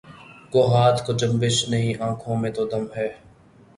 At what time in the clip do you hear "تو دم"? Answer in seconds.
2.55-2.83